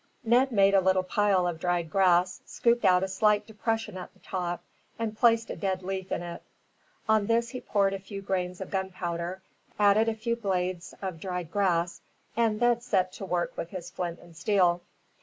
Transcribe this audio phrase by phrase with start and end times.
[0.23, 4.19] Ned made a little pile of dried grass, scooped out a slight depression at the
[4.19, 4.63] top,
[4.97, 6.41] and placed a dead leaf in it.
[7.07, 9.43] On this he poured a few grains of powder,
[9.77, 12.01] added a few blades of dried grass,
[12.35, 14.81] and then set to work with his flint and steel.